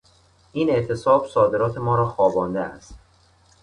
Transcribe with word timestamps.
این 0.51 0.69
اعتصاب 0.69 1.27
صادرات 1.27 1.77
ما 1.77 1.95
را 1.95 2.09
خوابانده 2.09 2.59
است. 2.59 2.95